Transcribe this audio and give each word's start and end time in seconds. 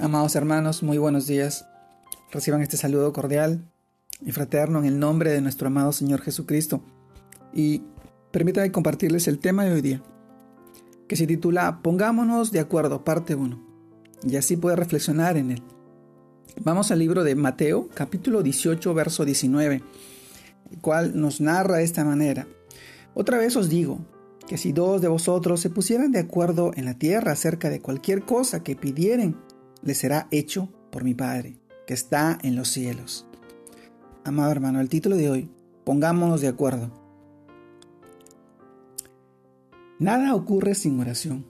Amados 0.00 0.34
hermanos, 0.34 0.82
muy 0.82 0.96
buenos 0.96 1.26
días. 1.26 1.66
Reciban 2.32 2.62
este 2.62 2.78
saludo 2.78 3.12
cordial 3.12 3.70
y 4.24 4.32
fraterno 4.32 4.78
en 4.78 4.86
el 4.86 4.98
nombre 4.98 5.30
de 5.30 5.42
nuestro 5.42 5.66
amado 5.66 5.92
Señor 5.92 6.22
Jesucristo. 6.22 6.82
Y 7.52 7.82
permítanme 8.30 8.72
compartirles 8.72 9.28
el 9.28 9.38
tema 9.38 9.66
de 9.66 9.74
hoy 9.74 9.82
día, 9.82 10.02
que 11.06 11.16
se 11.16 11.26
titula 11.26 11.80
Pongámonos 11.82 12.50
de 12.50 12.60
acuerdo, 12.60 13.04
parte 13.04 13.34
1, 13.34 13.62
y 14.22 14.36
así 14.36 14.56
puede 14.56 14.76
reflexionar 14.76 15.36
en 15.36 15.50
él. 15.50 15.62
Vamos 16.64 16.90
al 16.90 16.98
libro 16.98 17.22
de 17.22 17.34
Mateo, 17.34 17.90
capítulo 17.92 18.42
18, 18.42 18.94
verso 18.94 19.26
19, 19.26 19.82
el 20.70 20.78
cual 20.78 21.20
nos 21.20 21.42
narra 21.42 21.76
de 21.76 21.84
esta 21.84 22.06
manera. 22.06 22.46
Otra 23.12 23.36
vez 23.36 23.54
os 23.54 23.68
digo, 23.68 23.98
que 24.48 24.56
si 24.56 24.72
dos 24.72 25.02
de 25.02 25.08
vosotros 25.08 25.60
se 25.60 25.68
pusieran 25.68 26.10
de 26.10 26.20
acuerdo 26.20 26.72
en 26.74 26.86
la 26.86 26.94
tierra 26.94 27.32
acerca 27.32 27.68
de 27.68 27.82
cualquier 27.82 28.22
cosa 28.22 28.64
que 28.64 28.76
pidieren, 28.76 29.36
le 29.82 29.94
será 29.94 30.28
hecho 30.30 30.68
por 30.90 31.04
mi 31.04 31.14
Padre, 31.14 31.58
que 31.86 31.94
está 31.94 32.38
en 32.42 32.56
los 32.56 32.68
cielos. 32.68 33.26
Amado 34.24 34.50
hermano, 34.50 34.80
el 34.80 34.88
título 34.88 35.16
de 35.16 35.30
hoy, 35.30 35.50
pongámonos 35.84 36.40
de 36.40 36.48
acuerdo. 36.48 36.90
Nada 39.98 40.34
ocurre 40.34 40.74
sin 40.74 40.98
oración. 41.00 41.46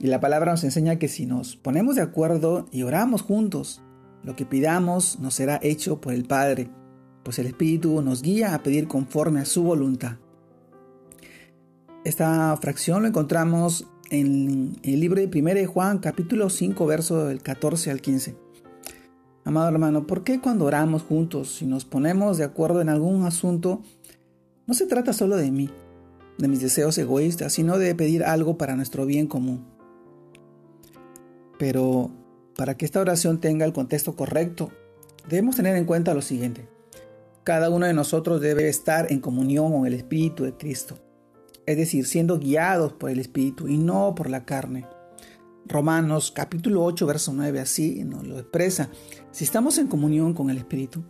Y 0.00 0.08
la 0.08 0.20
palabra 0.20 0.52
nos 0.52 0.64
enseña 0.64 0.98
que 0.98 1.08
si 1.08 1.26
nos 1.26 1.56
ponemos 1.56 1.96
de 1.96 2.02
acuerdo 2.02 2.66
y 2.70 2.82
oramos 2.82 3.22
juntos, 3.22 3.80
lo 4.22 4.36
que 4.36 4.44
pidamos 4.44 5.18
nos 5.20 5.34
será 5.34 5.60
hecho 5.62 6.00
por 6.00 6.12
el 6.12 6.24
Padre, 6.24 6.70
pues 7.22 7.38
el 7.38 7.46
Espíritu 7.46 8.02
nos 8.02 8.22
guía 8.22 8.54
a 8.54 8.62
pedir 8.62 8.88
conforme 8.88 9.40
a 9.40 9.44
su 9.44 9.62
voluntad. 9.62 10.16
Esta 12.04 12.56
fracción 12.60 13.02
lo 13.02 13.08
encontramos 13.08 13.86
en 14.10 14.76
el 14.82 15.00
libro 15.00 15.20
de 15.20 15.26
1 15.26 15.54
de 15.54 15.66
Juan, 15.66 15.98
capítulo 15.98 16.50
5, 16.50 16.86
verso 16.86 17.26
del 17.26 17.42
14 17.42 17.90
al 17.90 18.00
15. 18.00 18.36
Amado 19.44 19.68
hermano, 19.68 20.06
¿por 20.06 20.24
qué 20.24 20.40
cuando 20.40 20.64
oramos 20.64 21.02
juntos 21.02 21.60
y 21.62 21.66
nos 21.66 21.84
ponemos 21.84 22.38
de 22.38 22.44
acuerdo 22.44 22.80
en 22.80 22.88
algún 22.88 23.24
asunto, 23.24 23.82
no 24.66 24.74
se 24.74 24.86
trata 24.86 25.12
solo 25.12 25.36
de 25.36 25.50
mí, 25.50 25.70
de 26.38 26.48
mis 26.48 26.60
deseos 26.60 26.96
egoístas, 26.98 27.52
sino 27.52 27.78
de 27.78 27.94
pedir 27.94 28.24
algo 28.24 28.56
para 28.56 28.76
nuestro 28.76 29.06
bien 29.06 29.26
común? 29.26 29.64
Pero 31.58 32.10
para 32.56 32.76
que 32.76 32.84
esta 32.84 33.00
oración 33.00 33.40
tenga 33.40 33.64
el 33.64 33.72
contexto 33.72 34.16
correcto, 34.16 34.70
debemos 35.28 35.56
tener 35.56 35.76
en 35.76 35.84
cuenta 35.84 36.14
lo 36.14 36.22
siguiente. 36.22 36.68
Cada 37.42 37.68
uno 37.68 37.86
de 37.86 37.92
nosotros 37.92 38.40
debe 38.40 38.68
estar 38.68 39.12
en 39.12 39.20
comunión 39.20 39.72
con 39.72 39.86
el 39.86 39.94
Espíritu 39.94 40.44
de 40.44 40.56
Cristo 40.56 41.03
es 41.66 41.76
decir, 41.76 42.06
siendo 42.06 42.38
guiados 42.38 42.92
por 42.92 43.10
el 43.10 43.20
Espíritu 43.20 43.68
y 43.68 43.78
no 43.78 44.14
por 44.14 44.28
la 44.28 44.44
carne. 44.44 44.86
Romanos 45.66 46.30
capítulo 46.30 46.84
8, 46.84 47.06
verso 47.06 47.32
9, 47.32 47.60
así 47.60 48.04
nos 48.04 48.26
lo 48.26 48.38
expresa. 48.38 48.90
Si 49.30 49.44
estamos 49.44 49.78
en 49.78 49.86
comunión 49.86 50.34
con 50.34 50.50
el 50.50 50.58
Espíritu, 50.58 51.04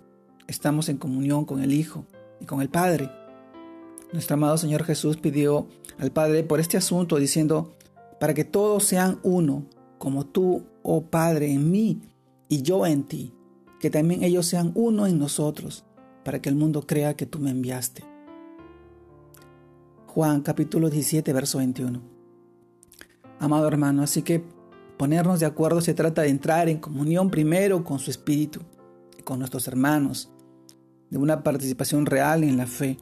estamos 0.47 0.89
en 0.89 0.97
comunión 0.97 1.45
con 1.45 1.63
el 1.63 1.73
Hijo 1.73 2.07
y 2.41 2.47
con 2.47 2.63
el 2.63 2.69
Padre. 2.69 3.11
Nuestro 4.13 4.35
amado 4.35 4.57
Señor 4.57 4.85
Jesús 4.85 5.17
pidió 5.17 5.67
al 5.99 6.13
Padre 6.13 6.45
por 6.45 6.61
este 6.61 6.77
asunto 6.77 7.17
diciendo, 7.17 7.75
para 8.21 8.33
que 8.33 8.45
todos 8.45 8.85
sean 8.85 9.19
uno, 9.25 9.67
como 9.99 10.25
tú, 10.25 10.67
oh 10.83 11.03
Padre, 11.07 11.53
en 11.53 11.71
mí 11.71 12.03
y 12.49 12.63
yo 12.63 12.87
en 12.87 13.03
ti, 13.03 13.35
que 13.81 13.91
también 13.91 14.23
ellos 14.23 14.47
sean 14.47 14.71
uno 14.77 15.07
en 15.07 15.19
nosotros, 15.19 15.85
para 16.25 16.41
que 16.41 16.49
el 16.49 16.55
mundo 16.55 16.87
crea 16.87 17.15
que 17.15 17.27
tú 17.27 17.41
me 17.41 17.51
enviaste. 17.51 18.14
Juan 20.15 20.43
capítulo 20.43 20.91
17, 20.91 21.33
verso 21.33 21.59
21. 21.59 22.01
Amado 23.41 23.67
hermano, 23.67 24.05
así 24.05 24.23
que 24.23 24.45
ponernos 24.97 25.41
de 25.41 25.47
acuerdo 25.47 25.81
se 25.81 25.93
trata 25.93 26.23
de 26.23 26.29
entrar 26.29 26.69
en 26.69 26.79
comunión 26.79 27.31
primero 27.31 27.83
con 27.83 27.99
su 27.99 28.13
espíritu, 28.13 28.61
con 29.25 29.41
nuestros 29.41 29.67
hermanos, 29.67 30.31
de 31.11 31.19
una 31.19 31.43
participación 31.43 32.07
real 32.07 32.45
en 32.45 32.57
la 32.57 32.69
fe, 32.69 32.97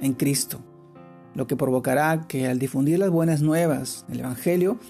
en 0.00 0.14
Cristo, 0.14 0.58
lo 1.32 1.46
que 1.46 1.54
provocará 1.54 2.26
que 2.26 2.48
al 2.48 2.58
difundir 2.58 2.98
las 2.98 3.10
buenas 3.10 3.40
nuevas, 3.40 4.04
el 4.08 4.18
Evangelio, 4.18 4.80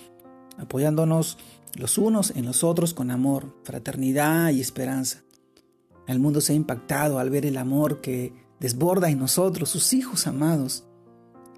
apoyándonos 0.57 1.37
los 1.75 1.99
unos 1.99 2.31
en 2.31 2.47
los 2.47 2.65
otros 2.65 2.95
con 2.95 3.11
amor, 3.11 3.55
fraternidad 3.65 4.53
y 4.53 4.63
esperanza, 4.63 5.23
el 6.07 6.19
mundo 6.19 6.41
se 6.41 6.55
ha 6.55 6.57
impactado 6.57 7.19
al 7.19 7.29
ver 7.29 7.45
el 7.45 7.59
amor 7.59 8.01
que 8.01 8.33
desborda 8.59 9.11
en 9.11 9.19
nosotros, 9.19 9.69
sus 9.69 9.93
hijos 9.93 10.27
amados, 10.27 10.88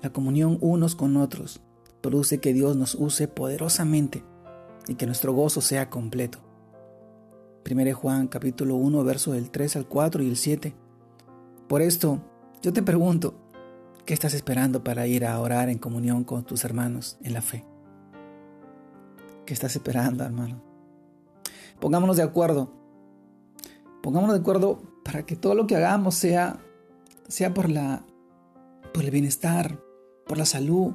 la 0.02 0.10
comunión 0.10 0.58
unos 0.60 0.94
con 0.94 1.16
otros 1.16 1.60
produce 2.00 2.40
que 2.40 2.54
Dios 2.54 2.76
nos 2.76 2.94
use 2.94 3.28
poderosamente 3.28 4.24
y 4.88 4.94
que 4.94 5.06
nuestro 5.06 5.32
gozo 5.32 5.60
sea 5.60 5.90
completo. 5.90 6.38
1 7.70 7.94
Juan 7.94 8.28
capítulo 8.28 8.76
1 8.76 9.04
verso 9.04 9.32
del 9.32 9.50
3 9.50 9.76
al 9.76 9.86
4 9.86 10.22
y 10.22 10.28
el 10.28 10.36
7. 10.36 10.74
Por 11.68 11.82
esto, 11.82 12.20
yo 12.62 12.72
te 12.72 12.82
pregunto, 12.82 13.34
¿qué 14.06 14.14
estás 14.14 14.34
esperando 14.34 14.82
para 14.82 15.06
ir 15.06 15.26
a 15.26 15.38
orar 15.38 15.68
en 15.68 15.78
comunión 15.78 16.24
con 16.24 16.44
tus 16.44 16.64
hermanos 16.64 17.18
en 17.22 17.34
la 17.34 17.42
fe? 17.42 17.64
¿Qué 19.44 19.52
estás 19.52 19.76
esperando, 19.76 20.24
hermano? 20.24 20.62
Pongámonos 21.78 22.16
de 22.16 22.22
acuerdo. 22.22 22.72
Pongámonos 24.02 24.34
de 24.34 24.40
acuerdo 24.40 24.80
para 25.04 25.26
que 25.26 25.36
todo 25.36 25.54
lo 25.54 25.66
que 25.66 25.76
hagamos 25.76 26.14
sea 26.14 26.58
sea 27.28 27.54
por 27.54 27.68
la 27.68 28.04
por 28.92 29.04
el 29.04 29.10
bienestar, 29.10 29.78
por 30.30 30.38
la 30.38 30.46
salud, 30.46 30.92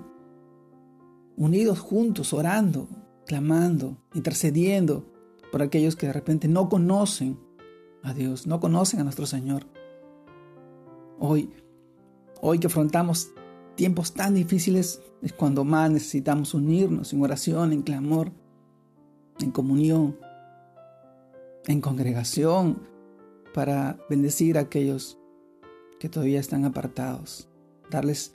unidos 1.35 1.79
juntos, 1.79 2.31
orando, 2.31 2.87
clamando, 3.25 3.97
intercediendo 4.13 5.11
por 5.51 5.61
aquellos 5.61 5.97
que 5.97 6.07
de 6.07 6.13
repente 6.13 6.47
no 6.47 6.69
conocen 6.69 7.37
a 8.01 8.13
Dios, 8.13 8.47
no 8.47 8.61
conocen 8.61 9.01
a 9.01 9.03
nuestro 9.03 9.25
Señor. 9.25 9.65
Hoy, 11.19 11.49
hoy 12.39 12.59
que 12.59 12.67
afrontamos 12.67 13.31
tiempos 13.75 14.13
tan 14.13 14.35
difíciles, 14.35 15.01
es 15.21 15.33
cuando 15.33 15.65
más 15.65 15.91
necesitamos 15.91 16.53
unirnos 16.53 17.11
en 17.11 17.21
oración, 17.21 17.73
en 17.73 17.81
clamor, 17.81 18.31
en 19.39 19.51
comunión, 19.51 20.17
en 21.67 21.81
congregación, 21.81 22.83
para 23.53 23.97
bendecir 24.09 24.57
a 24.57 24.61
aquellos 24.61 25.17
que 25.99 26.07
todavía 26.07 26.39
están 26.39 26.63
apartados, 26.63 27.49
darles 27.91 28.31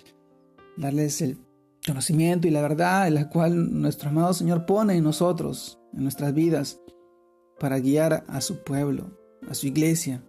darles 0.76 1.20
el 1.22 1.38
conocimiento 1.86 2.46
y 2.46 2.50
la 2.50 2.62
verdad 2.62 3.08
en 3.08 3.14
la 3.14 3.28
cual 3.28 3.80
nuestro 3.80 4.10
amado 4.10 4.32
Señor 4.34 4.66
pone 4.66 4.94
en 4.96 5.04
nosotros, 5.04 5.78
en 5.94 6.02
nuestras 6.02 6.34
vidas, 6.34 6.80
para 7.58 7.78
guiar 7.78 8.24
a 8.28 8.40
su 8.40 8.62
pueblo, 8.62 9.16
a 9.48 9.54
su 9.54 9.66
iglesia. 9.66 10.22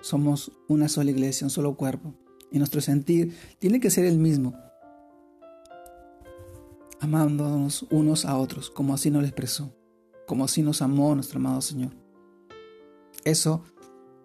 Somos 0.00 0.52
una 0.68 0.88
sola 0.88 1.10
iglesia, 1.10 1.46
un 1.46 1.50
solo 1.50 1.76
cuerpo. 1.76 2.14
Y 2.52 2.58
nuestro 2.58 2.80
sentir 2.80 3.36
tiene 3.58 3.80
que 3.80 3.90
ser 3.90 4.04
el 4.04 4.18
mismo, 4.18 4.54
amándonos 7.00 7.86
unos 7.90 8.24
a 8.24 8.36
otros, 8.36 8.70
como 8.70 8.94
así 8.94 9.10
nos 9.10 9.22
lo 9.22 9.28
expresó, 9.28 9.74
como 10.26 10.44
así 10.44 10.62
nos 10.62 10.80
amó 10.80 11.14
nuestro 11.14 11.38
amado 11.38 11.60
Señor. 11.60 11.92
Eso 13.24 13.64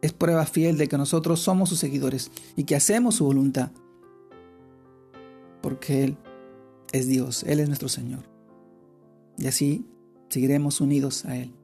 es 0.01 0.13
prueba 0.13 0.45
fiel 0.45 0.77
de 0.77 0.87
que 0.87 0.97
nosotros 0.97 1.39
somos 1.39 1.69
sus 1.69 1.79
seguidores 1.79 2.31
y 2.55 2.65
que 2.65 2.75
hacemos 2.75 3.15
su 3.15 3.25
voluntad 3.25 3.71
porque 5.81 6.03
Él 6.03 6.17
es 6.91 7.07
Dios, 7.07 7.41
Él 7.41 7.59
es 7.59 7.67
nuestro 7.67 7.89
Señor. 7.89 8.19
Y 9.39 9.47
así 9.47 9.83
seguiremos 10.29 10.79
unidos 10.79 11.25
a 11.25 11.35
Él. 11.35 11.55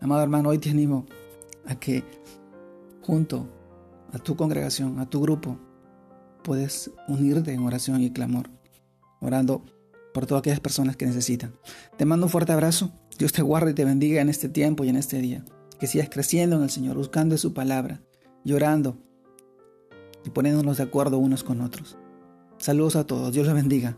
Amado 0.00 0.22
hermano, 0.22 0.48
hoy 0.48 0.58
te 0.58 0.70
animo 0.70 1.04
a 1.66 1.74
que 1.74 2.02
junto 3.02 3.46
a 4.10 4.18
tu 4.18 4.36
congregación, 4.36 4.98
a 5.00 5.10
tu 5.10 5.20
grupo, 5.20 5.58
puedes 6.42 6.92
unirte 7.08 7.52
en 7.52 7.62
oración 7.62 8.00
y 8.02 8.10
clamor, 8.10 8.48
orando 9.20 9.66
por 10.14 10.24
todas 10.24 10.40
aquellas 10.40 10.60
personas 10.60 10.96
que 10.96 11.04
necesitan. 11.04 11.54
Te 11.98 12.06
mando 12.06 12.24
un 12.24 12.30
fuerte 12.30 12.52
abrazo. 12.52 12.90
Dios 13.18 13.32
te 13.34 13.42
guarde 13.42 13.72
y 13.72 13.74
te 13.74 13.84
bendiga 13.84 14.22
en 14.22 14.30
este 14.30 14.48
tiempo 14.48 14.82
y 14.82 14.88
en 14.88 14.96
este 14.96 15.18
día. 15.18 15.44
Que 15.78 15.86
sigas 15.86 16.08
creciendo 16.08 16.56
en 16.56 16.62
el 16.62 16.70
Señor, 16.70 16.96
buscando 16.96 17.36
su 17.36 17.52
palabra, 17.52 18.00
llorando 18.44 18.96
y 20.24 20.30
poniéndonos 20.30 20.78
de 20.78 20.84
acuerdo 20.84 21.18
unos 21.18 21.44
con 21.44 21.60
otros. 21.60 21.98
Saludos 22.62 22.94
a 22.94 23.04
todos, 23.04 23.32
Dios 23.32 23.44
les 23.44 23.56
bendiga. 23.56 23.96